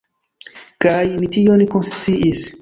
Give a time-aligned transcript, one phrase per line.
[0.85, 2.43] Kaj ni tion konsciis.